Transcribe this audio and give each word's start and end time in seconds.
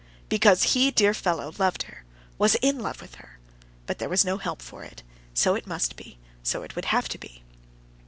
Because 0.29 0.73
he, 0.73 0.89
dear 0.89 1.13
fellow, 1.13 1.53
loved 1.59 1.83
her, 1.83 2.03
was 2.39 2.55
in 2.55 2.79
love 2.79 3.01
with 3.03 3.17
her. 3.21 3.37
But 3.85 3.99
there 3.99 4.09
was 4.09 4.25
no 4.25 4.37
help 4.37 4.59
for 4.63 4.83
it, 4.83 5.03
so 5.35 5.53
it 5.53 5.67
must 5.67 5.95
be, 5.95 6.17
so 6.41 6.63
it 6.63 6.75
would 6.75 6.85
have 6.85 7.07
to 7.09 7.19
be. 7.19 7.43